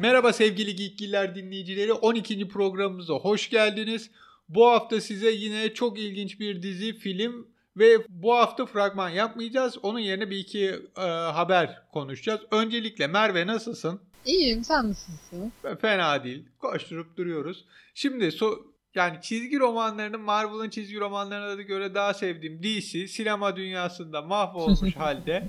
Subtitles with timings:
[0.00, 1.92] Merhaba sevgili Geekgiller dinleyicileri.
[1.92, 2.48] 12.
[2.48, 4.10] programımıza hoş geldiniz.
[4.48, 9.78] Bu hafta size yine çok ilginç bir dizi, film ve bu hafta fragman yapmayacağız.
[9.82, 12.40] Onun yerine bir iki e, haber konuşacağız.
[12.50, 14.00] Öncelikle Merve nasılsın?
[14.26, 15.52] İyiyim sen nasılsın?
[15.80, 16.44] Fena değil.
[16.58, 17.64] Koşturup duruyoruz.
[17.94, 24.22] Şimdi so yani çizgi romanlarının Marvel'ın çizgi romanlarına da göre daha sevdiğim DC sinema dünyasında
[24.22, 25.48] mahvolmuş halde.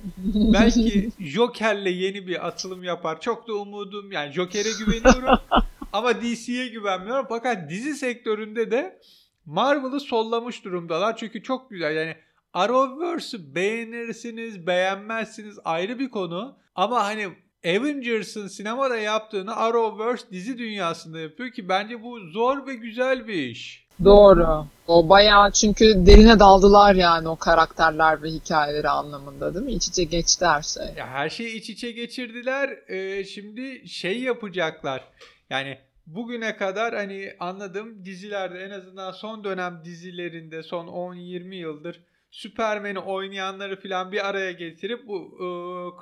[0.53, 3.21] Belki Joker'le yeni bir atılım yapar.
[3.21, 5.39] Çok da umudum yani Joker'e güveniyorum
[5.93, 7.25] ama DC'ye güvenmiyorum.
[7.29, 8.99] Fakat dizi sektöründe de
[9.45, 11.17] Marvel'ı sollamış durumdalar.
[11.17, 12.15] Çünkü çok güzel yani
[12.53, 16.57] Arrowverse'ü beğenirsiniz, beğenmezsiniz ayrı bir konu.
[16.75, 17.27] Ama hani
[17.65, 23.87] Avengers'ın sinemada yaptığını Arrowverse dizi dünyasında yapıyor ki bence bu zor ve güzel bir iş.
[24.03, 24.65] Doğru.
[24.87, 29.71] O bayağı çünkü derine daldılar yani o karakterler ve hikayeleri anlamında değil mi?
[29.71, 30.83] İç içe geçti her şey.
[30.97, 32.69] Ya her şeyi iç içe geçirdiler.
[32.87, 35.03] Ee, şimdi şey yapacaklar.
[35.49, 42.03] Yani bugüne kadar hani anladığım dizilerde en azından son dönem dizilerinde son 10-20 yıldır
[42.37, 45.47] Superman'i oynayanları falan bir araya getirip bu e,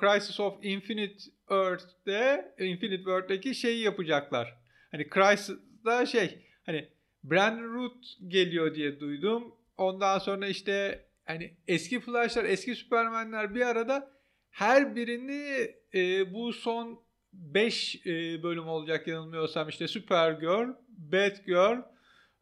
[0.00, 4.54] Crisis of Infinite Earth'te Infinite World'deki şeyi yapacaklar.
[4.90, 6.88] Hani Crisis'da şey hani
[7.24, 9.54] Brandon Root geliyor diye duydum.
[9.76, 14.10] Ondan sonra işte hani eski Flash'lar, eski Superman'ler bir arada
[14.50, 17.00] her birini e, bu son
[17.32, 21.78] 5 e, bölüm olacak yanılmıyorsam işte Supergirl, Batgirl,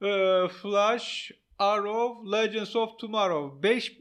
[0.02, 3.62] e, Flash, Arrow, Legends of Tomorrow.
[3.62, 3.98] 5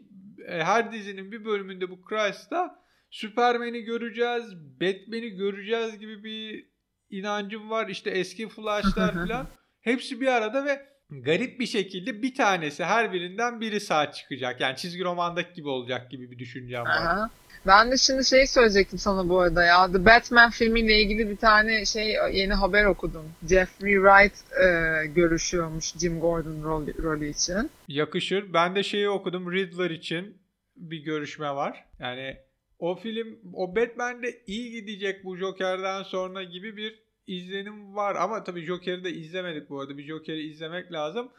[0.47, 6.69] e, her dizinin bir bölümünde bu Crisis'ta Superman'i göreceğiz, Batman'i göreceğiz gibi bir
[7.09, 7.87] inancım var.
[7.87, 9.47] İşte eski Flash'lar falan.
[9.81, 14.61] Hepsi bir arada ve garip bir şekilde bir tanesi her birinden biri sağ çıkacak.
[14.61, 17.01] Yani çizgi romandaki gibi olacak gibi bir düşüncem var.
[17.01, 17.29] Aha.
[17.67, 19.91] Ben de şimdi şey söyleyecektim sana bu arada ya.
[19.91, 23.31] The Batman filmiyle ilgili bir tane şey yeni haber okudum.
[23.49, 27.71] Jeffrey Wright e, görüşüyormuş Jim Gordon rolü, rolü için.
[27.87, 28.53] Yakışır.
[28.53, 29.51] Ben de şeyi okudum.
[29.51, 30.37] Riddler için
[30.75, 31.85] bir görüşme var.
[31.99, 32.37] Yani
[32.79, 38.15] o film o Batman'de iyi gidecek bu Joker'den sonra gibi bir izlenim var.
[38.15, 39.97] Ama tabii Joker'i de izlemedik bu arada.
[39.97, 41.29] Bir Joker'i izlemek lazım.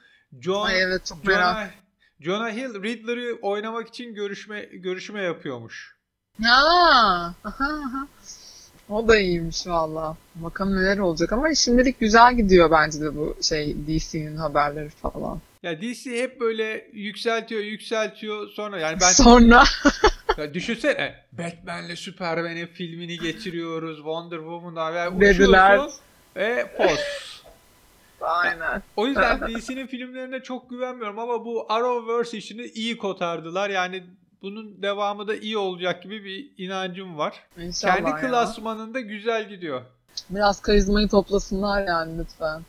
[0.41, 1.75] John, Ay evet çok Jonah, merak.
[2.21, 5.97] Jonah Hill Riddler'ı oynamak için görüşme görüşme yapıyormuş.
[7.45, 8.09] Aha.
[8.89, 10.17] O da iyiymiş valla.
[10.35, 15.41] Bakalım neler olacak ama şimdilik güzel gidiyor bence de bu şey DC'nin haberleri falan.
[15.63, 19.65] Ya DC hep böyle yükseltiyor, yükseltiyor sonra yani ben Sonra
[20.37, 23.97] ya düşünsene Batman'le Superman'in filmini geçiriyoruz.
[23.97, 25.81] Wonder Woman'da ve Dediler.
[26.37, 27.01] ve poz.
[28.21, 28.83] aynen.
[28.97, 33.71] O yüzden DC'nin filmlerine çok güvenmiyorum ama bu Arrowverse işini iyi kotardılar.
[33.71, 34.05] Yani
[34.43, 37.47] bunun devamı da iyi olacak gibi bir inancım var.
[37.59, 38.17] İnşallah Kendi ya.
[38.21, 39.83] klasmanında güzel gidiyor.
[40.31, 42.63] Biraz karizmayı toplasınlar yani lütfen.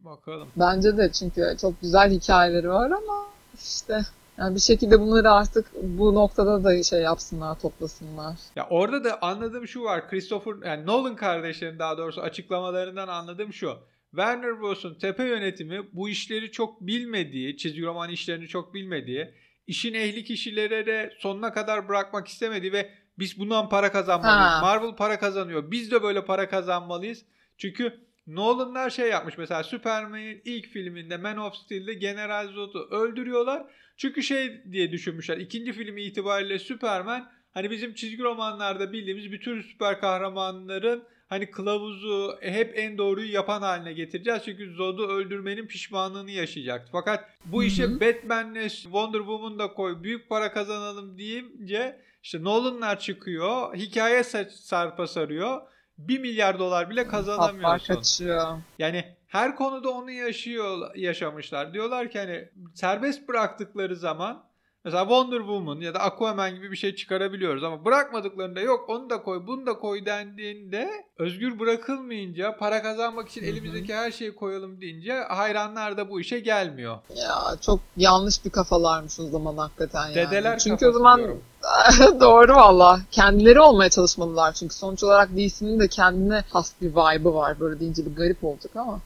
[0.00, 0.48] Bakalım.
[0.56, 4.00] Bence de çünkü çok güzel hikayeleri var ama işte
[4.40, 8.36] yani bir şekilde bunları artık bu noktada da şey yapsınlar, toplasınlar.
[8.56, 10.08] Ya orada da anladığım şu var.
[10.08, 13.76] Christopher yani Nolan kardeşlerin daha doğrusu açıklamalarından anladığım şu.
[14.10, 19.34] Warner Bros'un tepe yönetimi bu işleri çok bilmediği, çizgi roman işlerini çok bilmediği,
[19.66, 24.50] işin ehli kişilere de sonuna kadar bırakmak istemediği ve biz bundan para kazanmalıyız.
[24.50, 24.60] Ha.
[24.60, 25.70] Marvel para kazanıyor.
[25.70, 27.24] Biz de böyle para kazanmalıyız.
[27.58, 28.00] Çünkü
[28.34, 33.62] Nolan'lar şey yapmış mesela Superman'in ilk filminde Man of Steel'de General Zod'u öldürüyorlar.
[33.96, 35.36] Çünkü şey diye düşünmüşler.
[35.36, 42.78] ikinci filmi itibariyle Superman hani bizim çizgi romanlarda bildiğimiz bütün süper kahramanların hani kılavuzu hep
[42.78, 44.42] en doğruyu yapan haline getireceğiz.
[44.44, 46.88] Çünkü Zod'u öldürmenin pişmanlığını yaşayacaktı.
[46.92, 48.00] Fakat bu işe.
[48.00, 53.74] Batman'le Wonder Woman da koy büyük para kazanalım deyince işte Nolan'lar çıkıyor.
[53.74, 55.60] Hikaye sa- sarpa sarıyor.
[56.08, 57.94] 1 milyar dolar bile kazanamıyorsun.
[57.94, 58.58] kaçıyor.
[58.78, 61.74] Yani her konuda onu yaşıyor yaşamışlar.
[61.74, 64.49] Diyorlar ki hani serbest bıraktıkları zaman
[64.84, 69.22] mesela Wonder Woman ya da Aquaman gibi bir şey çıkarabiliyoruz ama bırakmadıklarında yok onu da
[69.22, 75.12] koy bunu da koy dendiğinde özgür bırakılmayınca para kazanmak için elimizdeki her şeyi koyalım deyince
[75.12, 76.98] hayranlar da bu işe gelmiyor.
[77.16, 80.14] Ya çok yanlış bir kafalarmış o zaman hakikaten yani.
[80.14, 81.42] Dedeler Çünkü o zaman diyorum.
[82.20, 83.00] doğru valla.
[83.10, 87.60] Kendileri olmaya çalışmalılar çünkü sonuç olarak DC'nin de kendine has bir vibe'ı var.
[87.60, 89.00] Böyle deyince bir garip olacak ama.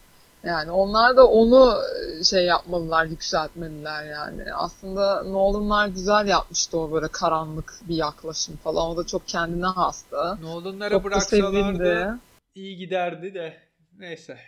[0.47, 1.75] Yani onlar da onu
[2.21, 4.55] e, şey yapmalılar, yükseltmeliler yani.
[4.55, 8.91] Aslında Nolan'lar güzel yapmıştı o böyle karanlık bir yaklaşım falan.
[8.91, 10.39] O da çok kendine hastı.
[10.43, 12.21] Nolan'lara bıraksalardı
[12.55, 13.57] iyi giderdi de
[13.99, 14.39] neyse.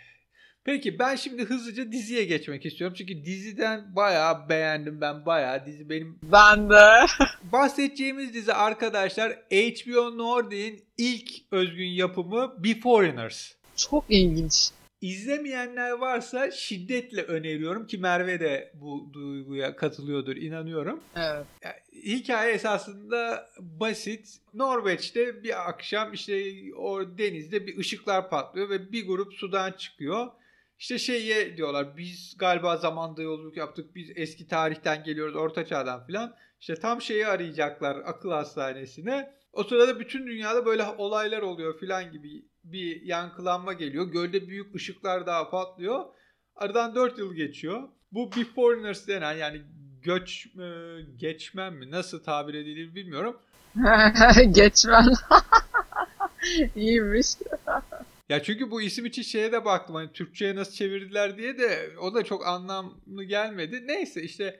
[0.63, 2.95] Peki ben şimdi hızlıca diziye geçmek istiyorum.
[2.97, 5.65] Çünkü diziden bayağı beğendim ben bayağı.
[5.65, 7.05] Dizi benim Ben de.
[7.43, 13.51] bahsedeceğimiz dizi arkadaşlar HBO Nordic'in ilk özgün yapımı Be Foreigners.
[13.75, 14.69] Çok ilginç.
[15.01, 21.03] İzlemeyenler varsa şiddetle öneriyorum ki Merve de bu duyguya katılıyordur inanıyorum.
[21.15, 21.45] Evet.
[21.63, 24.37] Yani hikaye esasında basit.
[24.53, 30.27] Norveç'te bir akşam işte o denizde bir ışıklar patlıyor ve bir grup sudan çıkıyor.
[30.79, 36.35] İşte şeye diyorlar biz galiba zamanda yolculuk yaptık biz eski tarihten geliyoruz orta çağdan filan.
[36.61, 39.33] İşte tam şeyi arayacaklar akıl hastanesine.
[39.53, 44.05] O sırada bütün dünyada böyle olaylar oluyor filan gibi bir yankılanma geliyor.
[44.05, 46.05] Gölde büyük ışıklar daha patlıyor.
[46.55, 47.89] Aradan 4 yıl geçiyor.
[48.11, 49.61] Bu Beforeigners denen yani
[50.01, 50.67] göç e,
[51.17, 53.39] geçmen mi nasıl tabir edilir bilmiyorum.
[54.51, 55.13] Geçmen.
[56.75, 57.27] İyiymiş.
[58.29, 62.13] Ya çünkü bu isim için şeye de baktım hani Türkçe'ye nasıl çevirdiler diye de o
[62.13, 63.87] da çok anlamlı gelmedi.
[63.87, 64.59] Neyse işte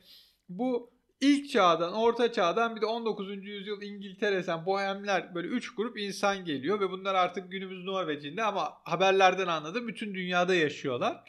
[0.50, 3.28] bu ilk çağdan, orta çağdan bir de 19.
[3.30, 9.48] yüzyıl İngiltere'sen bohemler böyle üç grup insan geliyor ve bunlar artık günümüz Norveç'inde ama haberlerden
[9.48, 11.24] anladım bütün dünyada yaşıyorlar.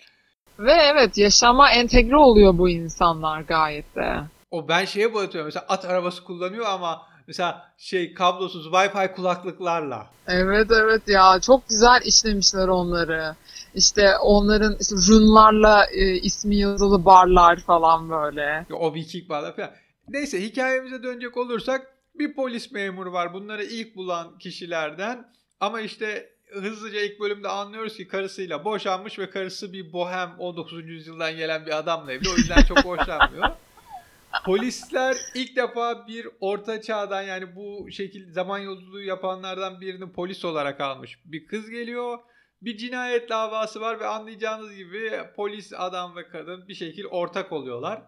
[0.58, 4.20] Ve evet yaşama entegre oluyor bu insanlar gayet de.
[4.50, 10.06] O ben şeye batıyorum mesela at arabası kullanıyor ama mesela şey kablosuz Wi-Fi kulaklıklarla.
[10.26, 13.35] Evet evet ya çok güzel işlemişler onları.
[13.78, 18.66] İşte onların işte runlarla e, ismi yazılı barlar falan böyle.
[18.72, 19.70] O Viking bağlar falan.
[20.08, 23.34] Neyse hikayemize dönecek olursak bir polis memuru var.
[23.34, 25.32] Bunları ilk bulan kişilerden.
[25.60, 30.88] Ama işte hızlıca ilk bölümde anlıyoruz ki karısıyla boşanmış ve karısı bir bohem 19.
[30.88, 32.28] yüzyıldan gelen bir adamla evli.
[32.28, 33.48] O yüzden çok hoşlanmıyor.
[34.44, 40.80] Polisler ilk defa bir orta çağdan yani bu şekilde zaman yolculuğu yapanlardan birini polis olarak
[40.80, 41.19] almış.
[41.25, 42.19] Bir kız geliyor.
[42.62, 48.02] Bir cinayet davası var ve anlayacağınız gibi polis adam ve kadın bir şekilde ortak oluyorlar.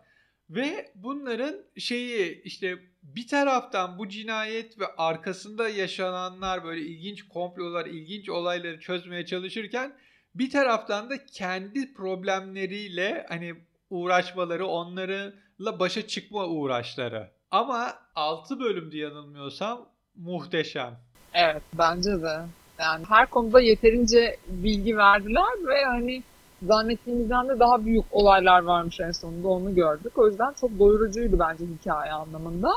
[0.51, 8.29] Ve bunların şeyi işte bir taraftan bu cinayet ve arkasında yaşananlar böyle ilginç komplolar, ilginç
[8.29, 9.97] olayları çözmeye çalışırken
[10.35, 13.55] bir taraftan da kendi problemleriyle hani
[13.91, 17.31] uğraşmaları, onlarla başa çıkma uğraşları.
[17.51, 21.01] Ama 6 bölümde yanılmıyorsam muhteşem.
[21.35, 22.41] Evet bence de.
[22.81, 26.23] Yani her konuda yeterince bilgi verdiler ve hani
[26.63, 30.19] zannettiğimizden de daha büyük olaylar varmış en sonunda onu gördük.
[30.19, 32.73] O yüzden çok doyurucuydu bence hikaye anlamında.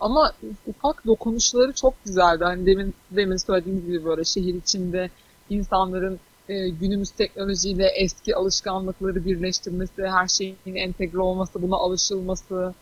[0.00, 0.32] Ama
[0.66, 2.44] ufak dokunuşları çok güzeldi.
[2.44, 5.10] Hani demin demin söylediğimiz gibi böyle şehir içinde
[5.50, 12.74] insanların e, günümüz teknolojiyle eski alışkanlıkları birleştirmesi, her şeyin entegre olması, buna alışılması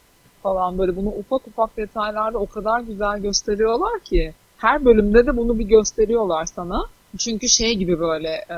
[0.43, 5.59] falan böyle bunu ufak ufak detaylarda o kadar güzel gösteriyorlar ki her bölümde de bunu
[5.59, 6.87] bir gösteriyorlar sana.
[7.19, 8.57] Çünkü şey gibi böyle e,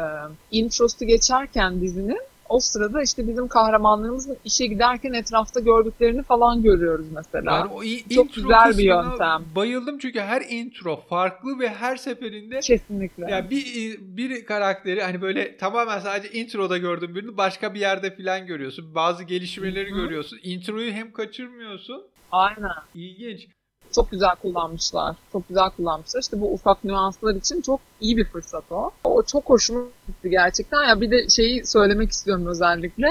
[0.50, 2.18] introsu geçerken dizinin
[2.48, 7.52] o sırada işte bizim kahramanlarımızın işe giderken etrafta gördüklerini falan görüyoruz mesela.
[7.52, 7.82] Yani o
[8.14, 9.44] Çok güzel bir yöntem.
[9.56, 13.30] Bayıldım çünkü her intro farklı ve her seferinde Kesinlikle.
[13.30, 18.46] ya bir bir karakteri hani böyle tamamen sadece introda gördüğün birini başka bir yerde falan
[18.46, 18.94] görüyorsun.
[18.94, 19.98] Bazı gelişmeleri Hı hı.
[19.98, 20.38] görüyorsun.
[20.42, 22.02] Introyu hem kaçırmıyorsun.
[22.32, 22.70] Aynen.
[22.94, 23.48] İlginç.
[23.94, 25.16] Çok güzel kullanmışlar.
[25.32, 26.20] Çok güzel kullanmışlar.
[26.20, 28.90] İşte bu ufak nüanslar için çok iyi bir fırsat o.
[29.04, 30.84] O çok hoşuma gitti gerçekten.
[30.88, 33.08] Ya bir de şeyi söylemek istiyorum özellikle.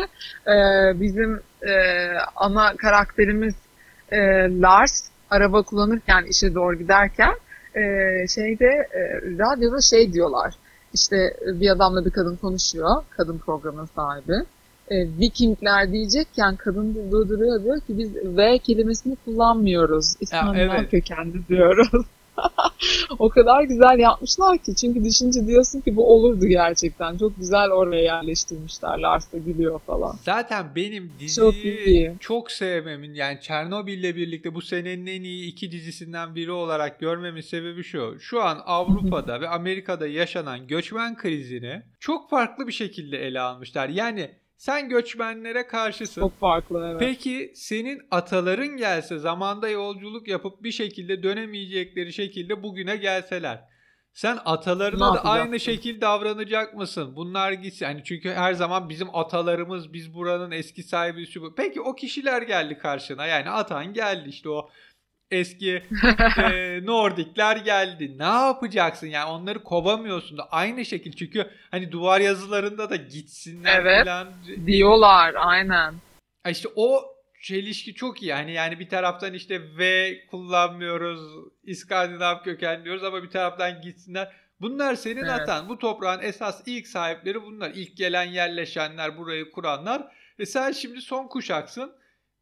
[0.48, 1.74] Ee, bizim e,
[2.36, 3.56] ana karakterimiz
[4.12, 4.18] e,
[4.62, 7.34] Lars araba kullanırken işe doğru giderken
[7.76, 7.82] e,
[8.28, 10.54] şeyde e, radyoda şey diyorlar.
[10.94, 13.04] İşte bir adamla bir kadın konuşuyor.
[13.10, 14.46] Kadın programın sahibi.
[14.94, 20.14] E, Vikingler diyecekken kadın durduruyor diyor ki biz V kelimesini kullanmıyoruz.
[20.22, 20.92] İskandinav evet.
[20.92, 22.06] kökenli diyoruz.
[23.20, 27.18] o kadar güzel yapmışlar ki çünkü düşünce diyorsun ki bu olurdu gerçekten.
[27.18, 28.98] Çok güzel oraya yerleştirmişler.
[28.98, 30.16] Lars da gülüyor falan.
[30.24, 32.12] Zaten benim Çok diziyi iyi.
[32.20, 37.84] çok sevmemin yani Çernobil'le birlikte bu senenin en iyi iki dizisinden biri olarak görmemin sebebi
[37.84, 38.18] şu.
[38.20, 43.90] Şu an Avrupa'da ve Amerika'da yaşanan göçmen krizini çok farklı bir şekilde ele almışlar.
[43.90, 46.22] Yani sen göçmenlere karşısın.
[46.22, 47.00] Çok farklı evet.
[47.00, 53.74] Peki senin ataların gelse zamanda yolculuk yapıp bir şekilde dönemeyecekleri şekilde bugüne gelseler.
[54.14, 57.16] Sen Ne atalarına da aynı şekilde davranacak mısın?
[57.16, 57.86] Bunlar gitsin.
[57.86, 61.56] Hani çünkü her zaman bizim atalarımız, biz buranın eski sahibi şu.
[61.56, 63.26] Peki o kişiler geldi karşına.
[63.26, 64.70] Yani atan geldi işte o
[65.34, 65.84] eski
[66.38, 68.16] e, Nordikler geldi.
[68.20, 69.08] Ne yapacaksın?
[69.08, 71.16] Yani onları kovamıyorsun da aynı şekilde.
[71.16, 74.06] Çünkü hani duvar yazılarında da gitsinler Evet.
[74.06, 74.28] falan
[74.66, 75.94] Diyorlar aynen.
[76.50, 77.04] İşte o
[77.42, 78.28] çelişki çok iyi.
[78.28, 81.22] Yani yani bir taraftan işte V kullanmıyoruz,
[81.64, 84.32] İskandinav köken diyoruz ama bir taraftan gitsinler.
[84.62, 85.32] Bunlar senin Evet.
[85.32, 85.70] atan.
[85.70, 87.72] Bu toprağın esas ilk sahipleri bunlar.
[87.76, 90.04] İlk gelen yerleşenler, burayı kuranlar.
[90.40, 91.92] E sen şimdi son kuşaksın.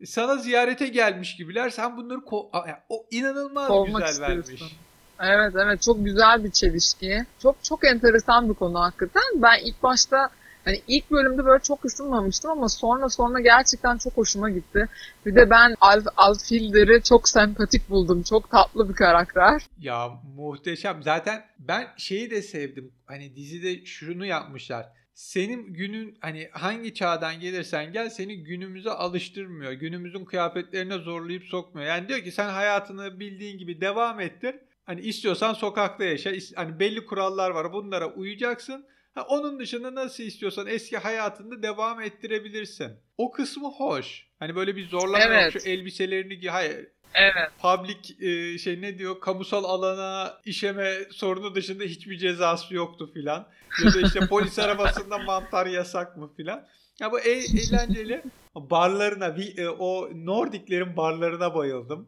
[0.06, 1.70] Sana ziyarete gelmiş gibiler.
[1.70, 4.66] Sen bunları ko- o inanılmaz Kovmak güzel istiyorsun.
[4.66, 4.78] vermiş.
[5.20, 7.26] Evet evet çok güzel bir çelişki.
[7.44, 9.24] Çok çok enteresan bir konu hakikaten.
[9.36, 10.30] Ben ilk başta
[10.66, 14.88] hani ilk bölümde böyle çok ısınmamıştım ama sonra sonra gerçekten çok hoşuma gitti.
[15.26, 18.24] Bir de ben Alf, Alfilder'i çok sempatik buldum.
[18.24, 19.62] Çok tatlı bir karakter.
[19.80, 21.04] Ya muhteşem.
[21.04, 22.92] Zaten ben şeyi de sevdim.
[23.06, 24.86] Hani dizide şunu yapmışlar.
[25.14, 29.72] Senin günün hani hangi çağdan gelirsen gel seni günümüze alıştırmıyor.
[29.72, 31.88] Günümüzün kıyafetlerine zorlayıp sokmuyor.
[31.88, 34.56] Yani diyor ki sen hayatını bildiğin gibi devam ettir.
[34.86, 36.32] Hani istiyorsan sokakta yaşa.
[36.56, 37.74] Hani belli kurallar var.
[37.74, 38.86] Bunlara uyacaksın.
[39.14, 42.92] Ha, onun dışında nasıl istiyorsan eski hayatında devam ettirebilirsin.
[43.18, 44.28] O kısmı hoş.
[44.40, 45.24] Hani böyle bir zorlama.
[45.24, 45.54] Evet.
[45.54, 46.50] Şu elbiselerini giy.
[46.50, 47.52] Hayır Evet.
[47.62, 53.48] public e, şey ne diyor kamusal alana işeme sorunu dışında hiçbir cezası yoktu filan.
[53.86, 56.68] Ya da işte polis arabasında mantar yasak mı filan.
[57.00, 58.24] Ya bu e- eğlenceli.
[58.56, 62.08] Barlarına e, o Nordiklerin barlarına bayıldım.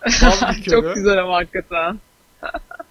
[0.70, 2.00] Çok güzel ama hakikaten.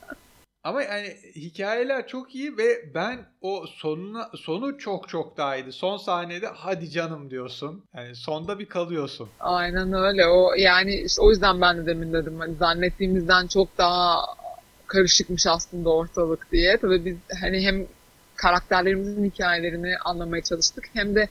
[0.67, 5.71] Ama yani hikayeler çok iyi ve ben o sonuna sonu çok çok daha iyiydi.
[5.71, 7.83] Son sahnede hadi canım diyorsun.
[7.95, 9.29] Yani sonda bir kalıyorsun.
[9.39, 10.27] Aynen öyle.
[10.27, 14.21] O yani işte o yüzden ben de demin dedim hani zannettiğimizden çok daha
[14.88, 16.77] karışıkmış aslında ortalık diye.
[16.77, 17.88] Tabii biz hani hem
[18.36, 21.27] karakterlerimizin hikayelerini anlamaya çalıştık hem de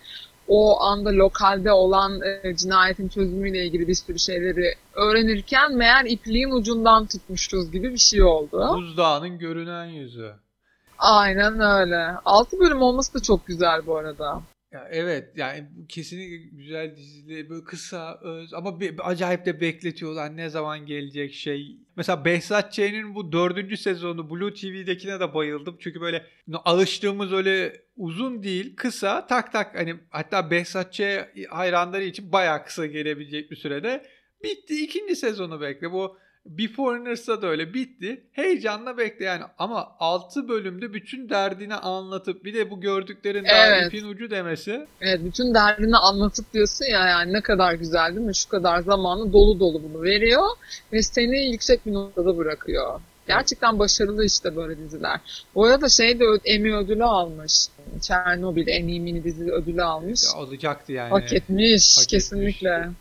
[0.49, 7.07] o anda lokalde olan e, cinayetin çözümüyle ilgili bir sürü şeyleri öğrenirken meğer ipliğin ucundan
[7.07, 8.75] tutmuşuz gibi bir şey oldu.
[8.77, 10.33] Buzdağının görünen yüzü.
[10.99, 12.15] Aynen öyle.
[12.25, 14.43] 6 bölüm olması da çok güzel bu arada.
[14.73, 20.49] Ya evet yani kesinlikle güzel dizileri böyle kısa öz ama be- acayip de bekletiyorlar ne
[20.51, 21.77] zaman gelecek şey.
[21.97, 25.77] Mesela Behzat Ç'nin bu dördüncü sezonu Blue TV'dekine de bayıldım.
[25.81, 26.27] Çünkü böyle
[26.65, 31.01] alıştığımız öyle uzun değil kısa tak tak hani hatta Behzat Ç
[31.49, 34.07] hayranları için bayağı kısa gelebilecek bir sürede
[34.45, 34.85] bitti.
[34.85, 38.23] ikinci sezonu bekle bu Beforeigners'da da öyle bitti.
[38.33, 43.93] Heyecanla bekle yani ama 6 bölümde bütün derdini anlatıp bir de bu gördüklerin daha Evet.
[43.93, 48.35] ipin ucu demesi Evet bütün derdini anlatıp diyorsun ya yani ne kadar güzel değil mi?
[48.35, 50.47] Şu kadar zamanı dolu dolu bunu veriyor
[50.93, 53.01] ve seni yüksek bir noktada bırakıyor.
[53.29, 55.21] Gerçekten başarılı işte böyle diziler.
[55.55, 57.67] Bu arada şey de Emmy ödülü almış.
[58.03, 60.25] Çernobil en iyi mini dizi ödülü almış.
[60.25, 61.11] Ya olacaktı yani.
[61.11, 62.71] Hak etmiş Hak kesinlikle.
[62.71, 62.97] etmiş.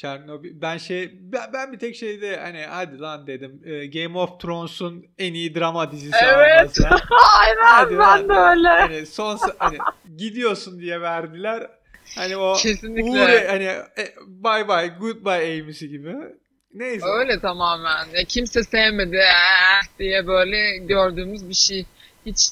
[0.00, 0.60] Çernobil.
[0.62, 3.62] Ben şey ben, ben bir tek şeyde hani hadi lan dedim.
[3.64, 6.78] e, Game of Thrones'un en iyi drama dizisi Evet.
[7.40, 8.68] Aynen Hadi ben de öyle.
[8.68, 9.78] hani son hani
[10.16, 11.70] gidiyorsun diye verdiler.
[12.16, 13.10] Hani o Kesinlikle.
[13.10, 16.16] Uğur hani e, bye bye goodbye Amy'si gibi.
[16.74, 17.06] Neyse.
[17.06, 18.06] Öyle tamamen.
[18.14, 21.86] Ya kimse sevmedi eh diye böyle gördüğümüz bir şey.
[22.26, 22.48] Hiç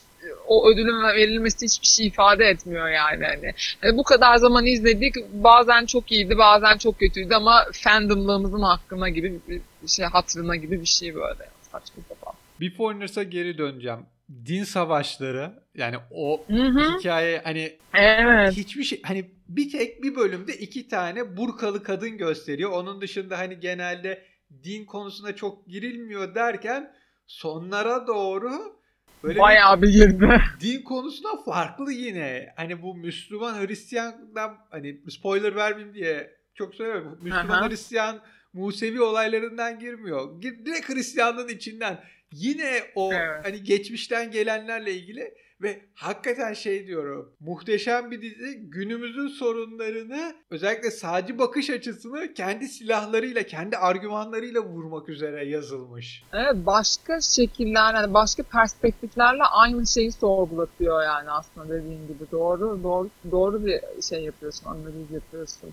[0.46, 3.24] o ödülün verilmesi hiçbir şey ifade etmiyor yani.
[3.24, 3.52] Hani.
[3.80, 5.14] Hani bu kadar zaman izledik.
[5.32, 10.86] Bazen çok iyiydi, bazen çok kötüydü ama fandomlığımızın hakkına gibi bir şey, hatırına gibi bir
[10.86, 11.48] şey böyle.
[11.72, 12.34] Saçma sapan.
[12.60, 13.98] Beforeigners'a geri döneceğim.
[14.46, 16.98] Din savaşları yani o Hı hı.
[16.98, 18.56] hikaye hani Evet.
[18.56, 22.70] hiçbir şey hani bir tek bir bölümde iki tane burkalı kadın gösteriyor.
[22.70, 24.22] Onun dışında hani genelde
[24.64, 26.92] din konusuna çok girilmiyor derken
[27.26, 28.77] sonlara doğru
[29.22, 30.40] böyle Bayağı bir girdi.
[30.60, 32.52] din konusuna farklı yine.
[32.56, 37.18] Hani bu Müslüman Hristiyan'dan hani spoiler vermeyeyim diye çok söylemiyorum.
[37.22, 37.68] Müslüman Aha.
[37.70, 38.20] Hristiyan
[38.52, 40.40] Musevi olaylarından girmiyor.
[40.42, 42.00] Gir- Direkt Hristiyanlığın içinden.
[42.32, 43.44] Yine o Evet.
[43.44, 47.32] hani geçmişten gelenlerle ilgili ve hakikaten şey diyorum.
[47.40, 55.44] Muhteşem bir dizi günümüzün sorunlarını özellikle sağcı bakış açısını kendi silahlarıyla, kendi argümanlarıyla vurmak üzere
[55.44, 56.22] yazılmış.
[56.32, 62.30] Evet, başka şekiller, yani başka perspektiflerle aynı şeyi sorgulatıyor yani aslında dediğin gibi.
[62.32, 65.70] Doğru, doğru, doğru bir şey yapıyorsun, analiz yapıyorsun.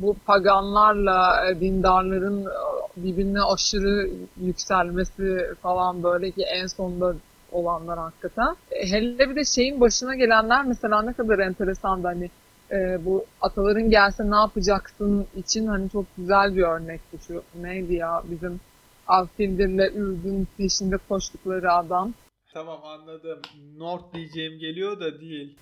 [0.00, 2.50] Bu paganlarla e, dindarların e,
[2.96, 7.14] birbirine aşırı yükselmesi falan böyle ki en sonunda
[7.56, 8.56] olanlar hakikaten.
[8.70, 12.30] E, Hele bir de şeyin başına gelenler mesela ne kadar enteresan hani
[12.70, 18.22] e, bu ataların gelse ne yapacaksın için hani çok güzel bir örnekti şu neydi ya
[18.30, 18.60] bizim
[19.06, 22.12] Alfildir'le Ürdün peşinde koştukları adam.
[22.54, 23.38] Tamam anladım.
[23.78, 25.56] North diyeceğim geliyor da değil.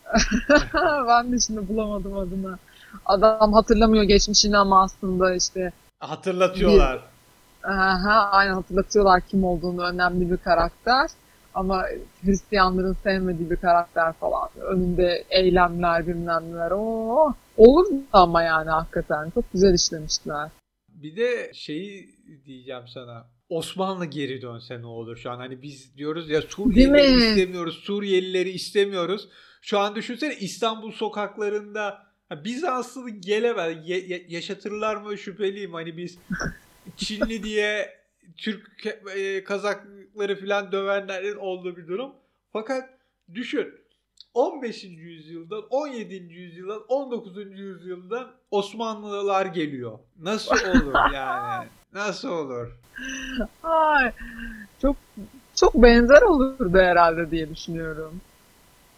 [1.08, 2.58] ben de şimdi bulamadım adını.
[3.06, 7.00] Adam hatırlamıyor geçmişini ama aslında işte Hatırlatıyorlar.
[7.64, 11.10] aha, aynen hatırlatıyorlar kim olduğunu önemli bir karakter.
[11.54, 11.84] Ama
[12.25, 14.49] Hristiyanların sevmediği bir karakter falan.
[14.61, 16.70] Önünde eylemler bilmem neler.
[16.70, 19.30] Oo, olur mu ama yani hakikaten.
[19.30, 20.50] Çok güzel işlemişler.
[20.88, 22.08] Bir de şeyi
[22.46, 23.26] diyeceğim sana.
[23.49, 25.37] Osmanlı geri dönse ne olur şu an?
[25.37, 29.28] Hani biz diyoruz ya Suriyelileri istemiyoruz, Suriyelileri istemiyoruz.
[29.62, 31.99] Şu an düşünsene İstanbul sokaklarında
[32.44, 33.88] Bizanslı gelemez.
[33.88, 35.73] Ye- yaşatırlar mı şüpheliyim.
[35.75, 36.18] Hani biz
[36.96, 37.88] Çinli diye
[38.37, 42.12] Türk e, Kazakları falan dövenlerin olduğu bir durum.
[42.52, 42.88] Fakat
[43.35, 43.75] düşün
[44.35, 44.85] 15.
[44.85, 46.14] yüzyıldan 17.
[46.14, 47.37] yüzyıldan 19.
[47.37, 49.99] yüzyıldan Osmanlılar geliyor.
[50.23, 51.66] Nasıl olur yani?
[51.93, 52.69] Nasıl olur?
[53.62, 54.12] Ay,
[54.83, 54.97] çok
[55.54, 58.21] çok benzer olurdu herhalde diye düşünüyorum.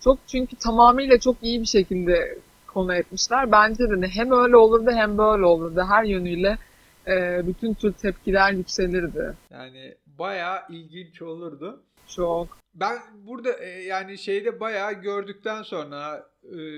[0.00, 3.52] Çok çünkü tamamıyla çok iyi bir şekilde konu etmişler.
[3.52, 5.84] Bence de hem öyle olurdu hem böyle olurdu.
[5.88, 6.58] Her yönüyle
[7.06, 9.34] e, bütün tür tepkiler yükselirdi.
[9.50, 11.82] Yani bayağı ilginç olurdu.
[12.06, 12.58] Çok.
[12.74, 16.26] Ben burada e, yani şeyde bayağı gördükten sonra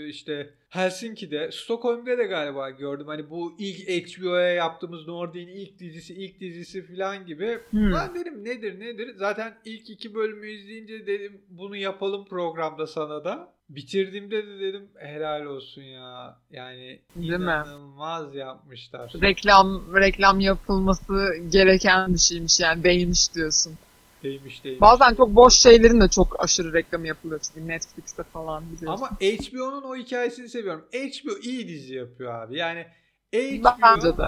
[0.09, 3.07] işte Helsinki'de, Stockholm'da da galiba gördüm.
[3.07, 7.59] Hani bu ilk HBO'ya yaptığımız Nordi'nin ilk dizisi, ilk dizisi falan gibi.
[7.71, 7.93] Hmm.
[7.93, 9.15] Ben dedim nedir nedir?
[9.17, 13.53] Zaten ilk iki bölümü izleyince dedim bunu yapalım programda sana da.
[13.69, 16.39] Bitirdiğimde de dedim helal olsun ya.
[16.51, 17.37] Yani Değil mi?
[17.37, 19.13] inanılmaz yapmışlar.
[19.23, 23.79] Reklam reklam yapılması gereken bir şeymiş yani değmiş diyorsun.
[24.23, 24.81] Değmiş değmiş.
[24.81, 29.05] Bazen çok boş şeylerin de çok aşırı reklamı yapılıyor çünkü Netflix'te falan biliyorsun.
[29.05, 30.85] Ama HBO'nun o hikayesini seviyorum.
[30.93, 32.57] HBO iyi dizi yapıyor abi.
[32.57, 32.87] Yani
[33.35, 34.27] HBO Bence de.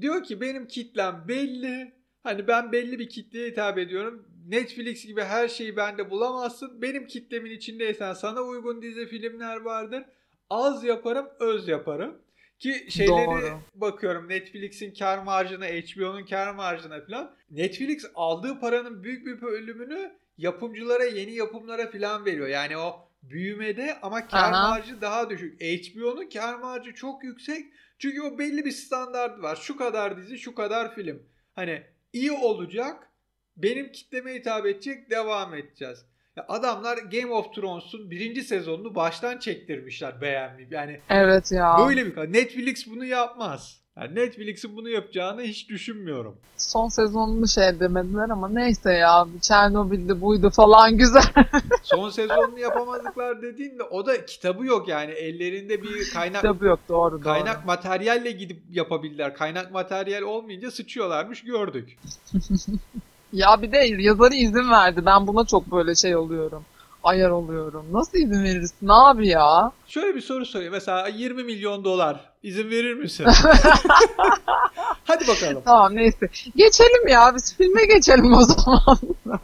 [0.00, 1.92] diyor ki benim kitlem belli.
[2.22, 4.26] Hani ben belli bir kitleye hitap ediyorum.
[4.48, 6.82] Netflix gibi her şeyi bende bulamazsın.
[6.82, 10.04] Benim kitlemin içindeysen sana uygun dizi filmler vardır.
[10.50, 12.18] Az yaparım, öz yaparım.
[12.60, 13.60] Ki şeyleri Doğru.
[13.74, 17.34] bakıyorum Netflix'in kar marjına, HBO'nun kar marjına falan.
[17.50, 22.48] Netflix aldığı paranın büyük bir bölümünü yapımcılara, yeni yapımlara falan veriyor.
[22.48, 24.70] Yani o büyümede ama kar Aha.
[24.70, 25.60] marjı daha düşük.
[25.60, 27.66] HBO'nun kar marjı çok yüksek.
[27.98, 29.56] Çünkü o belli bir standart var.
[29.56, 31.22] Şu kadar dizi, şu kadar film.
[31.54, 33.08] Hani iyi olacak,
[33.56, 36.04] benim kitleme hitap edecek, devam edeceğiz.
[36.48, 40.72] Adamlar Game of Thrones'un birinci sezonunu baştan çektirmişler beğenmeyip.
[40.72, 41.76] Yani Evet ya.
[41.86, 43.80] böyle bir Netflix bunu yapmaz.
[43.96, 46.36] Yani Netflix'in bunu yapacağını hiç düşünmüyorum.
[46.56, 49.26] Son sezonunu şey demediler ama neyse ya.
[49.40, 51.22] Çernobil'de buydu falan güzel.
[51.82, 57.12] Son sezonunu yapamadıklar dediğinde o da kitabı yok yani ellerinde bir kaynak Tabii yok doğru
[57.12, 57.20] doğru.
[57.20, 59.34] kaynak materyalle gidip yapabildiler.
[59.34, 61.98] Kaynak materyal olmayınca sıçıyorlarmış gördük.
[63.32, 65.06] Ya bir de yazarı izin verdi.
[65.06, 66.64] Ben buna çok böyle şey oluyorum.
[67.02, 67.86] Ayar oluyorum.
[67.92, 69.72] Nasıl izin verirsin abi ya?
[69.86, 70.72] Şöyle bir soru sorayım.
[70.72, 73.26] Mesela 20 milyon dolar izin verir misin?
[75.04, 75.62] Hadi bakalım.
[75.64, 76.28] Tamam neyse.
[76.56, 78.98] Geçelim ya biz filme geçelim o zaman.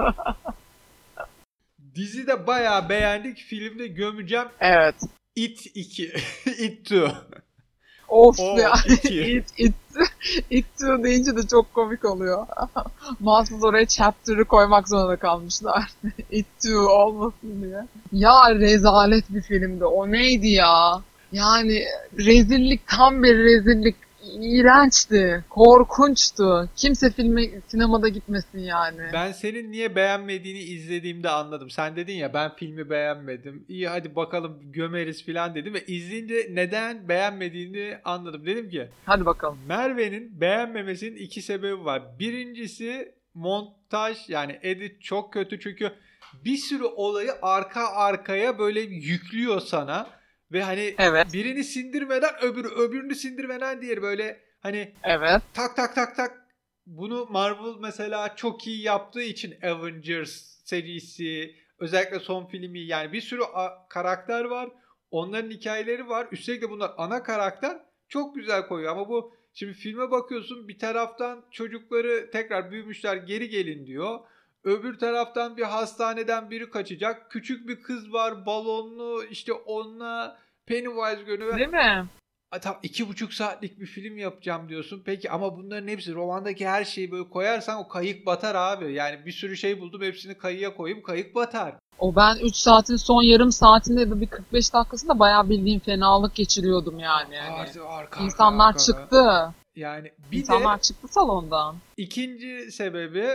[1.95, 3.39] Dizide bayağı beğendik.
[3.39, 4.47] Filmde gömeceğim.
[4.61, 4.95] evet.
[5.37, 6.05] It 2.
[6.47, 7.03] It 2.
[8.17, 8.73] Of O ya.
[8.87, 9.09] 2.
[9.37, 9.75] It, it,
[10.51, 12.47] it too deyince de çok komik oluyor.
[13.21, 15.91] Mahsus oraya chapter'ı koymak zorunda kalmışlar.
[16.31, 17.87] it too olmasın diye.
[18.13, 19.85] Ya rezalet bir filmdi.
[19.85, 21.03] O neydi ya?
[21.33, 21.85] Yani
[22.19, 23.97] rezillik tam bir rezillik.
[24.41, 25.45] İğrençti.
[25.51, 26.69] Korkunçtu.
[26.77, 29.03] Kimse filme sinemada gitmesin yani.
[29.13, 31.71] Ben senin niye beğenmediğini izlediğimde anladım.
[31.71, 33.65] Sen dedin ya ben filmi beğenmedim.
[33.69, 38.47] İyi hadi bakalım gömeriz falan dedim ve izleyince neden beğenmediğini anladım.
[38.47, 39.59] Dedim ki Hadi bakalım.
[39.69, 42.03] Merve'nin beğenmemesinin iki sebebi var.
[42.19, 45.93] Birincisi montaj yani edit çok kötü çünkü
[46.45, 50.16] bir sürü olayı arka arkaya böyle yüklüyor sana
[50.53, 51.33] ve hani Evet.
[51.33, 55.43] birini sindirmeden öbürü öbürünü sindirmeden diğeri böyle hani Evet.
[55.55, 56.47] tak tak tak tak
[56.87, 60.31] bunu Marvel mesela çok iyi yaptığı için Avengers
[60.65, 63.43] serisi özellikle son filmi yani bir sürü
[63.91, 64.69] karakter var.
[65.11, 66.29] Onların hikayeleri var.
[66.33, 67.79] Üstelik de bunlar ana karakter
[68.09, 73.87] çok güzel koyuyor ama bu şimdi filme bakıyorsun bir taraftan çocukları tekrar büyümüşler geri gelin
[73.87, 74.21] diyor.
[74.67, 77.31] Öbür taraftan bir hastaneden biri kaçacak.
[77.31, 81.59] Küçük bir kız var balonlu işte onunla Pennywise görünüyor.
[81.59, 82.07] Değil mi?
[82.53, 85.03] A, Tamam iki buçuk saatlik bir film yapacağım diyorsun.
[85.05, 88.93] Peki ama bunların hepsi romandaki her şeyi böyle koyarsan o kayık batar abi.
[88.93, 91.75] Yani bir sürü şey buldum hepsini kayığa koyayım kayık batar.
[91.99, 96.99] O ben 3 saatin son yarım saatinde de bir 45 dakikasında bayağı bildiğim fenalık geçiriyordum
[96.99, 97.35] yani.
[97.35, 98.79] Yani Arka, arka, İnsanlar arka.
[98.79, 99.55] çıktı.
[99.77, 101.77] Yani bir İnsanlar de çıktı salondan.
[101.97, 103.27] ikinci sebebi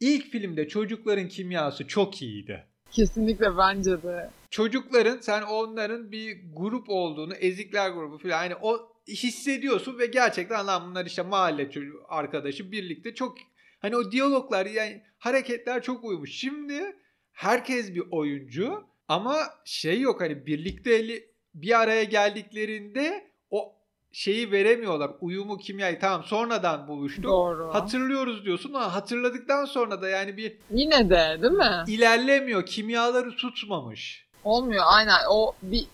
[0.00, 2.66] ilk filmde çocukların kimyası çok iyiydi.
[2.90, 4.30] Kesinlikle bence de.
[4.50, 10.90] Çocukların sen onların bir grup olduğunu, ezikler grubu falan yani o hissediyorsun ve gerçekten lan
[10.90, 13.38] bunlar işte mahalle çocuğu arkadaşı birlikte çok
[13.80, 16.32] hani o diyaloglar yani hareketler çok uymuş.
[16.32, 16.96] Şimdi
[17.32, 21.22] herkes bir oyuncu ama şey yok hani birlikte
[21.54, 23.79] bir araya geldiklerinde o
[24.12, 25.10] şeyi veremiyorlar.
[25.20, 27.24] Uyumu kimyayı tamam sonradan buluştuk.
[27.24, 27.74] Doğru.
[27.74, 31.84] Hatırlıyoruz diyorsun ama hatırladıktan sonra da yani bir Yine de değil mi?
[31.86, 32.66] ilerlemiyor.
[32.66, 34.26] Kimyaları tutmamış.
[34.44, 35.16] Olmuyor aynen.
[35.30, 35.86] O bir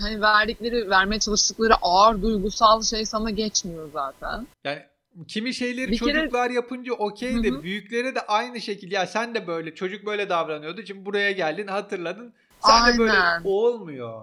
[0.00, 4.46] hani verdikleri, vermeye çalıştıkları ağır duygusal şey sana geçmiyor zaten.
[4.64, 4.82] Yani
[5.28, 9.46] kimi şeyleri Bir kere- çocuklar yapınca okey de büyüklere de aynı şekilde ya sen de
[9.46, 10.82] böyle çocuk böyle davranıyordu.
[10.86, 12.32] Şimdi buraya geldin hatırladın.
[12.60, 13.42] Sen de böyle Aynen.
[13.44, 14.22] olmuyor.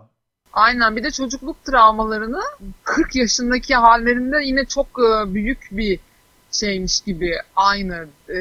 [0.54, 2.42] Aynen bir de çocukluk travmalarını
[2.84, 6.00] 40 yaşındaki hallerinde yine çok e, büyük bir
[6.52, 8.40] şeymiş gibi aynı e,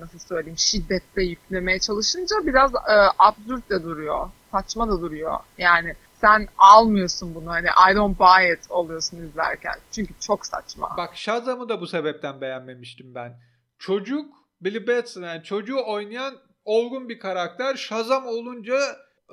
[0.00, 4.30] nasıl söyleyeyim şiddette yüklemeye çalışınca biraz e, absürt de duruyor.
[4.52, 5.38] Saçma da duruyor.
[5.58, 9.74] Yani sen almıyorsun bunu hani I don't buy it oluyorsun izlerken.
[9.92, 10.94] Çünkü çok saçma.
[10.96, 13.32] Bak Shazam'ı da bu sebepten beğenmemiştim ben.
[13.78, 17.76] Çocuk Billy Batson yani çocuğu oynayan olgun bir karakter.
[17.76, 18.78] Shazam olunca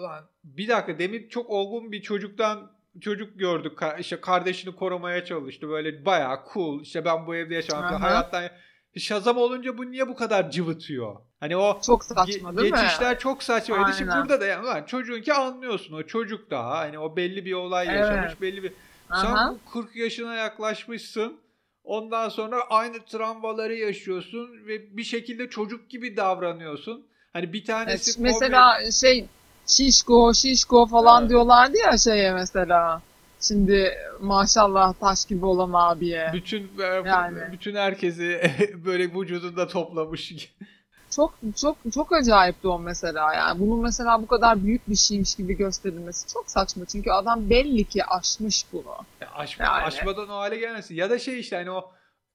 [0.02, 3.80] lan bir dakika demin çok olgun bir çocuktan çocuk gördük.
[4.00, 5.70] İşte kardeşini korumaya çalıştı.
[5.70, 6.82] Böyle bayağı cool.
[6.82, 8.02] İşte ben bu evde yaşamam.
[8.02, 8.44] Hayattan
[8.98, 11.16] Shazam olunca bu niye bu kadar cıvıtıyor?
[11.40, 12.80] Hani o Çok ge- saçma değil mi?
[12.82, 13.94] geçişler çok saçmaydı.
[13.98, 14.24] Şimdi Aynen.
[14.24, 15.94] burada da yani lan çocuğunki anlıyorsun.
[15.96, 16.78] O çocuk daha.
[16.78, 18.00] Hani o belli bir olay Evet.
[18.00, 18.42] yaşamış.
[18.42, 18.74] Belli bir
[19.10, 19.56] sen Aha.
[19.68, 21.38] bu 40 yaşına yaklaşmışsın.
[21.84, 27.08] Ondan sonra aynı travmaları yaşıyorsun ve bir şekilde çocuk gibi davranıyorsun.
[27.34, 29.26] Hani bir tanesi mesela şey
[29.68, 31.30] şişko şişko falan Evet.
[31.30, 33.02] diyorlardı ya şeye mesela.
[33.42, 36.30] Şimdi maşallah taş gibi olan abiye.
[36.34, 36.72] bütün
[37.06, 37.40] Yani.
[37.52, 38.52] bütün herkesi
[38.86, 40.34] böyle vücudunda toplamış.
[41.16, 43.60] Çok çok çok acayipti o mesela yani.
[43.60, 46.86] Bunun mesela bu kadar büyük bir şeymiş gibi gösterilmesi çok saçma.
[46.86, 48.96] Çünkü adam belli ki aşmış bunu.
[49.36, 49.84] Aşma, Yani.
[49.84, 50.96] Aşmadan o hale gelmesin.
[50.96, 51.92] Ya da şey işte hani o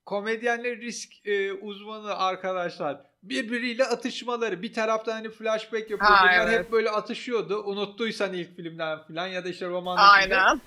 [0.06, 4.62] komedyenler risk e, uzmanı arkadaşlar birbiriyle atışmaları.
[4.62, 6.10] Bir taraftan hani flashback yapıyor.
[6.10, 6.58] Ha, Bunlar evet.
[6.58, 7.62] hep böyle atışıyordu.
[7.62, 10.60] Unuttuysan ilk filmden falan ya da işte roman Aynen.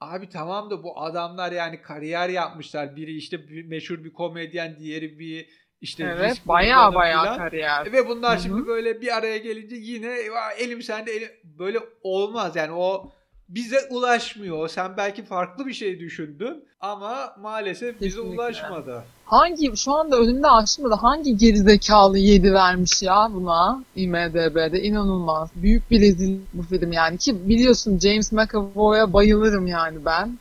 [0.00, 2.96] Abi tamam da bu adamlar yani kariyer yapmışlar.
[2.96, 5.48] Biri işte bir, meşhur bir komedyen, diğeri bir
[5.80, 7.92] işte Evet baya baya kariyer.
[7.92, 8.42] Ve bunlar Hı hı.
[8.42, 13.12] şimdi böyle bir araya gelince yine "Vay, elim sende elim böyle olmaz yani o
[13.50, 14.68] bize ulaşmıyor.
[14.68, 18.42] Sen belki farklı bir şey düşündün ama maalesef bize Kesinlikle.
[18.42, 19.04] ulaşmadı.
[19.24, 25.48] Hangi şu anda önümde açmadı hangi gerizekalı 7 vermiş ya buna IMDB'de inanılmaz.
[25.54, 30.38] Büyük bir rezil bu film yani ki biliyorsun James McAvoy'a bayılırım yani ben.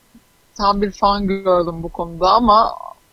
[0.58, 2.72] Tam bir fangirl'üm bu konuda ama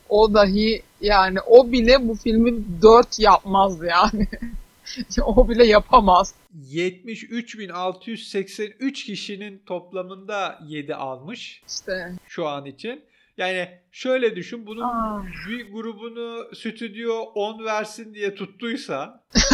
[0.09, 4.29] o dahi yani o bile bu filmi 4 yapmaz yani.
[5.25, 6.35] o bile yapamaz.
[6.71, 12.13] 73.683 kişinin toplamında 7 almış İşte.
[12.29, 13.05] şu an için.
[13.37, 15.23] Yani şöyle düşün bunun Aa.
[15.49, 19.25] bir grubunu stüdyo 10 versin diye tuttuysa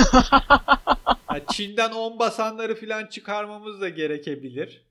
[1.30, 4.86] yani Çin'den 10 basanları falan çıkarmamız da gerekebilir.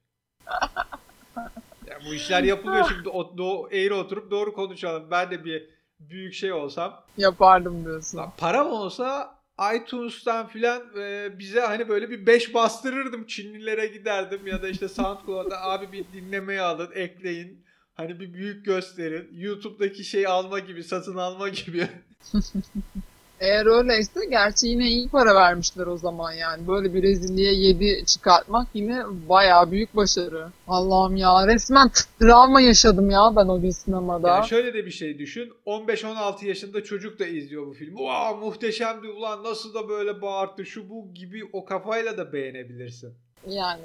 [1.88, 5.08] Yani bu işler yapılıyor şimdi o, do, eğri oturup doğru konuşalım.
[5.12, 8.18] Ben de bir büyük şey olsam Yapardım diyorsun.
[8.18, 9.36] lan param olsa
[9.76, 13.28] iTunes'tan filan e, bize hani böyle bir 5 bastırırdım.
[13.28, 17.66] Çinlilere giderdim ya da işte SoundCloud'da abi bir dinlemeye alın, ekleyin.
[17.94, 19.30] Hani bir büyük gösterin.
[19.32, 21.88] YouTube'daki şey alma gibi, satın alma gibi.
[23.42, 26.68] Eğer öyleyse gerçi yine iyi para vermişler o zaman yani.
[26.68, 30.50] Böyle bir rezilliğe 7 çıkartmak yine bayağı büyük başarı.
[30.68, 34.28] Allah'ım ya resmen travma yaşadım ya ben o gün sinemada.
[34.28, 35.54] Yani şöyle de bir şey düşün.
[35.66, 38.00] 15-16 yaşında çocuk da izliyor bu filmi.
[38.00, 43.14] Vaa muhteşemdi ulan nasıl da böyle bağırttı şu bu gibi o kafayla da beğenebilirsin.
[43.48, 43.82] Yani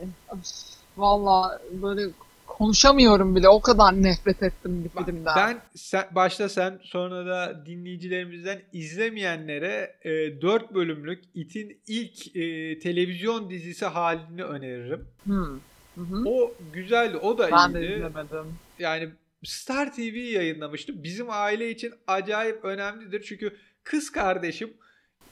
[0.96, 2.02] valla böyle
[2.58, 5.34] konuşamıyorum bile o kadar nefret ettim bir filmden.
[5.36, 13.50] Ben sen, başta sen sonra da dinleyicilerimizden izlemeyenlere e, 4 bölümlük İT'in ilk e, televizyon
[13.50, 15.08] dizisi halini öneririm.
[15.24, 15.60] Hmm.
[16.26, 17.92] O güzeldi, o da Ben de iyiydi.
[17.94, 18.54] izlemedim.
[18.78, 19.08] Yani
[19.44, 21.02] Star TV yayınlamıştı.
[21.02, 23.22] Bizim aile için acayip önemlidir.
[23.22, 24.70] Çünkü kız kardeşim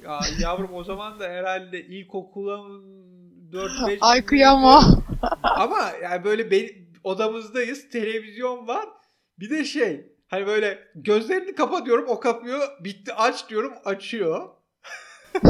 [0.05, 2.61] ya yavrum o zaman da herhalde ilkokula
[3.53, 5.05] 4-5 Ay kıyamam.
[5.43, 7.89] ama yani böyle be- odamızdayız.
[7.91, 8.89] Televizyon var.
[9.39, 12.69] Bir de şey hani böyle gözlerini kapatıyorum o kapıyor.
[12.85, 14.49] Bitti aç diyorum açıyor.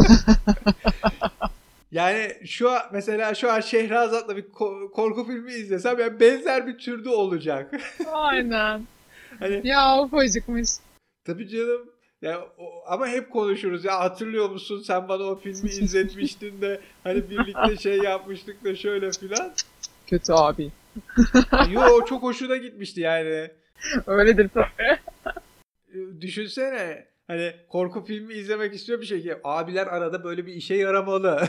[1.93, 6.79] yani şu an mesela şu an Şehrazat'la bir ko- korku filmi izlesem yani benzer bir
[6.79, 7.75] türde olacak.
[8.13, 8.87] Aynen.
[9.39, 10.69] hani Ya ufacıkmış.
[11.25, 11.91] tabii canım
[12.23, 17.31] ya o- ama hep konuşuruz ya hatırlıyor musun sen bana o filmi izletmiştin de hani
[17.31, 19.53] birlikte şey yapmıştık da şöyle filan.
[20.07, 20.73] Kötü abi.
[21.71, 23.51] Yo çok hoşuna gitmişti yani.
[24.07, 24.99] Öyledir tabii.
[25.95, 31.43] Ee, Düşünsene hani korku filmi izlemek istiyor bir ki abiler arada böyle bir işe yaramalı.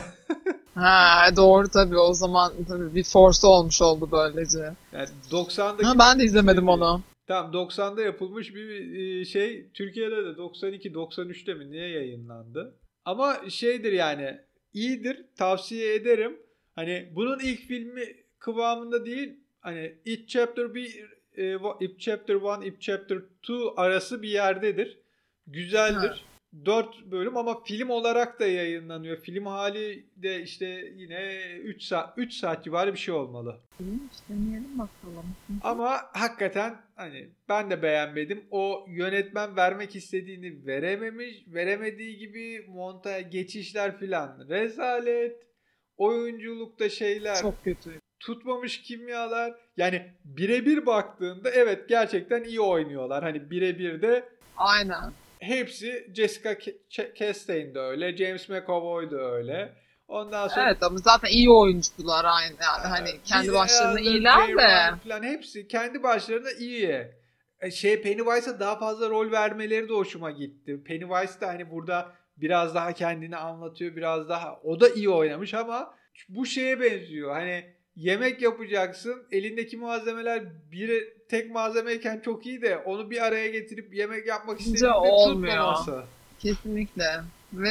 [0.74, 4.58] Ha doğru tabii o zaman tabii bir force olmuş oldu böylece.
[4.92, 7.02] yani 90'daki Ha, ben de izlemedim onu.
[7.26, 12.74] Tamam 90'da yapılmış bir e, şey Türkiye'de de 92 93'te mi niye yayınlandı?
[13.04, 14.40] Ama şeydir yani
[14.72, 16.36] iyidir tavsiye ederim.
[16.74, 18.02] Hani bunun ilk filmi
[18.46, 24.28] kıvamında değil hani It Chapter 1 e, Ip Chapter 1, Ip Chapter 2 arası bir
[24.28, 24.98] yerdedir.
[25.46, 26.08] Güzeldir.
[26.08, 26.64] Ha.
[26.64, 29.16] 4 bölüm ama film olarak da yayınlanıyor.
[29.16, 33.60] Film hali de işte yine 3 saat 3 saat civarı bir şey olmalı.
[33.80, 35.36] İyiymiş deneyelim bakalım.
[35.62, 38.44] Ama hakikaten hani ben de beğenmedim.
[38.50, 41.44] O yönetmen vermek istediğini verememiş.
[41.46, 45.46] Veremediği gibi monta geçişler filan rezalet.
[45.96, 48.00] Oyunculukta şeyler Çok kötü.
[48.26, 49.54] Tutmamış kimyalar.
[49.76, 53.24] Yani birebir baktığında evet gerçekten iyi oynuyorlar.
[53.24, 55.12] Hani birebir de Aynen.
[55.38, 56.56] hepsi Jessica
[57.14, 59.72] Chastain de öyle, James McAvoy da öyle.
[60.08, 64.96] Ondan sonra Evet ama zaten iyi oyuncular aynı yani hani kendi başlarına iyiler de.
[65.04, 67.06] Falan hepsi kendi başlarına iyi.
[67.60, 70.82] E, Şey Pennywise'a daha fazla rol vermeleri de hoşuma gitti.
[70.84, 75.94] Pennywise de hani burada biraz daha kendini anlatıyor, biraz daha o da iyi oynamış ama
[76.28, 77.32] bu şeye benziyor.
[77.32, 83.94] Hani yemek yapacaksın, elindeki malzemeler bir tek malzemeyken çok iyi de onu bir araya getirip
[83.94, 85.52] yemek yapmak istediğinde olmuyor.
[85.52, 86.04] tutmaması.
[86.38, 87.20] Kesinlikle.
[87.52, 87.70] Ve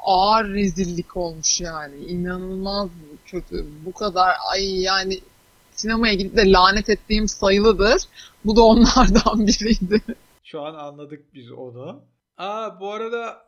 [0.00, 1.96] ağır rezillik olmuş yani.
[2.04, 2.90] İnanılmaz
[3.26, 3.66] kötü.
[3.84, 5.20] Bu kadar ay yani
[5.70, 8.02] sinemaya gidip de lanet ettiğim sayılıdır.
[8.44, 10.02] Bu da onlardan biriydi.
[10.44, 12.04] Şu an anladık biz onu.
[12.36, 13.42] Aa bu arada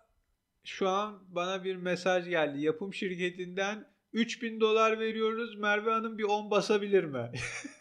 [0.65, 2.61] şu an bana bir mesaj geldi.
[2.61, 5.59] Yapım şirketinden 3000 dolar veriyoruz.
[5.59, 7.31] Merve Hanım bir 10 basabilir mi?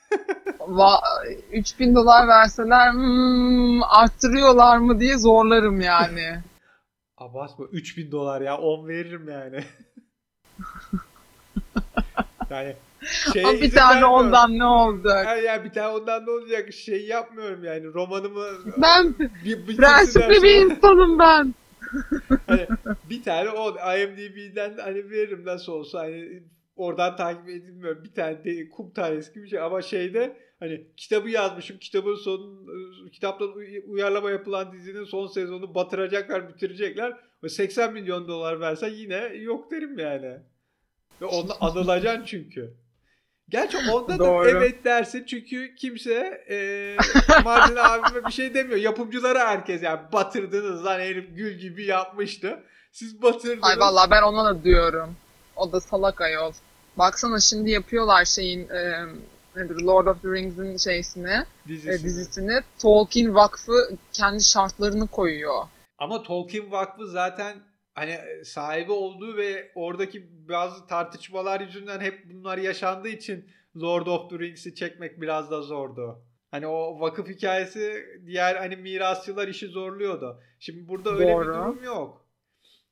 [0.59, 1.01] Va
[1.51, 6.39] 3000 dolar verseler hmm, arttırıyorlar mı diye zorlarım yani.
[7.17, 9.63] Aa basma 3000 dolar ya 10 veririm yani.
[12.49, 12.75] yani
[13.43, 14.13] Ama bir tane vermiyorum.
[14.13, 15.25] ondan ne olacak?
[15.25, 16.73] Ha ya bir tane ondan ne olacak?
[16.73, 18.45] Şey yapmıyorum yani romanımı
[18.77, 21.53] Ben bir, bir prensipli bir insanım ben.
[22.47, 22.67] hani
[23.09, 26.43] bir tane o IMDb'den hani veririm nasıl olsa hani
[26.75, 28.03] oradan takip edilmiyor.
[28.03, 31.77] Bir tane de kum tanesi gibi bir şey ama şeyde hani kitabı yazmışım.
[31.77, 32.67] Kitabın son
[33.11, 37.17] kitaptan uy- uyarlama yapılan dizinin son sezonu batıracaklar, bitirecekler.
[37.43, 40.37] Ve 80 milyon dolar versen yine yok derim yani.
[41.21, 42.73] Ve onda anılacaksın çünkü.
[43.49, 44.49] Gerçi onda da Doğru.
[44.49, 46.97] evet dersin çünkü kimse e,
[47.43, 48.79] Mardin abime bir şey demiyor.
[48.79, 52.63] Yapımcılara herkes yani batırdınız lan herif gül gibi yapmıştı.
[52.91, 53.63] Siz batırdınız.
[53.63, 55.15] Ay vallahi ben ona da diyorum.
[55.55, 56.53] O da salak ayol.
[56.97, 59.05] Baksana şimdi yapıyorlar şeyin e,
[59.55, 62.03] nedir Lord of the Rings'in şeysini, e, dizisini.
[62.03, 62.61] dizisini.
[62.81, 65.63] Tolkien Vakfı kendi şartlarını koyuyor.
[65.97, 67.55] Ama Tolkien Vakfı zaten
[67.93, 73.49] hani sahibi olduğu ve oradaki bazı tartışmalar yüzünden hep bunlar yaşandığı için
[73.81, 76.25] Lord of the Rings'i çekmek biraz da zordu.
[76.51, 80.41] Hani o vakıf hikayesi diğer hani mirasçılar işi zorluyordu.
[80.59, 81.45] Şimdi burada öyle bir Doğru.
[81.45, 82.25] durum yok.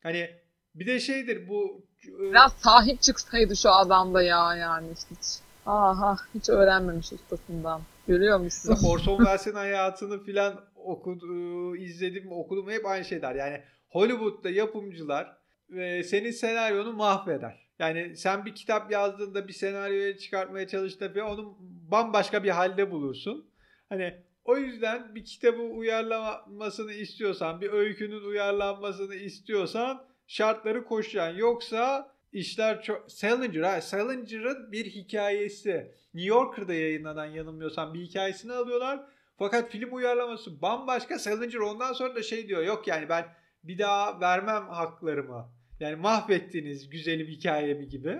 [0.03, 0.29] Hani
[0.75, 5.39] bir de şeydir bu e, Biraz sahip çıksaydı şu adam da ya yani hiç.
[5.65, 7.81] Aha hiç öğrenmemiş ustasından.
[8.07, 8.77] Görüyor musun?
[8.85, 13.35] Orson Welles'in hayatını filan okudu, izledim, okudum hep aynı şeyler.
[13.35, 15.37] Yani Hollywood'da yapımcılar
[15.75, 17.71] e, senin senaryonu mahveder.
[17.79, 21.57] Yani sen bir kitap yazdığında bir senaryoya çıkartmaya çalıştığında falan onu
[21.91, 23.49] bambaşka bir halde bulursun.
[23.89, 24.13] Hani
[24.45, 31.37] o yüzden bir kitabı uyarlanmasını istiyorsan, bir öykünün uyarlanmasını istiyorsan şartları koşacaksın.
[31.37, 33.11] Yoksa işler çok...
[33.11, 35.91] Salinger, ha, Salinger'ın bir hikayesi.
[36.13, 38.99] New Yorker'da yayınlanan yanılmıyorsam bir hikayesini alıyorlar.
[39.37, 41.19] Fakat film uyarlaması bambaşka.
[41.19, 42.63] Salinger ondan sonra da şey diyor.
[42.63, 43.25] Yok yani ben
[43.63, 45.45] bir daha vermem haklarımı.
[45.79, 48.19] Yani mahvettiniz güzelim hikayemi gibi.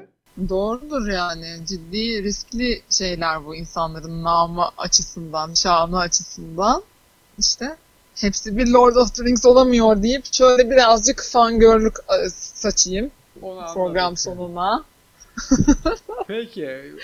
[0.49, 1.65] Doğrudur yani.
[1.67, 6.83] Ciddi riskli şeyler bu insanların namı açısından, şanı açısından.
[7.39, 7.77] İşte
[8.15, 14.17] hepsi bir Lord of the Rings olamıyor deyip şöyle birazcık fangirlük e, saçayım Onu program
[14.17, 14.83] sonuna.
[16.27, 16.95] Peki.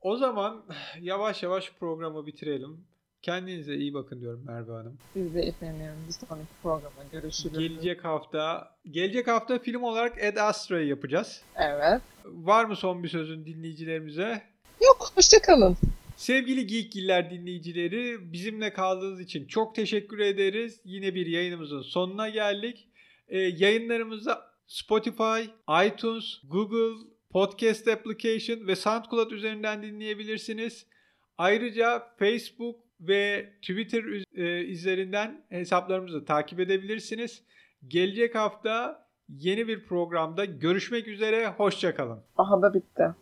[0.00, 0.62] O zaman
[1.00, 2.89] yavaş yavaş programı bitirelim.
[3.22, 4.98] Kendinize iyi bakın diyorum Merve Hanım.
[5.14, 7.58] Biz de efendim bir sonraki programa görüşürüz.
[7.58, 11.42] Gelecek hafta gelecek hafta film olarak Ed Astra'yı yapacağız.
[11.56, 12.02] Evet.
[12.24, 14.42] Var mı son bir sözün dinleyicilerimize?
[14.80, 15.76] Yok hoşçakalın.
[16.16, 20.80] Sevgili Geekgiller dinleyicileri bizimle kaldığınız için çok teşekkür ederiz.
[20.84, 22.88] Yine bir yayınımızın sonuna geldik.
[23.28, 25.40] Ee, yayınlarımızı Spotify,
[25.86, 30.86] iTunes, Google, Podcast Application ve SoundCloud üzerinden dinleyebilirsiniz.
[31.38, 37.42] Ayrıca Facebook ve Twitter e, üzerinden hesaplarımızı takip edebilirsiniz.
[37.88, 41.48] Gelecek hafta yeni bir programda görüşmek üzere.
[41.48, 42.20] Hoşçakalın.
[42.36, 43.14] Aha da bitti.